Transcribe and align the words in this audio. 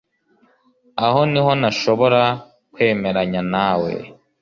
Aho 1.05 1.19
niho 1.31 1.51
ntashobora 1.59 2.21
kwemeranya 2.73 3.41
nawe 3.53 3.91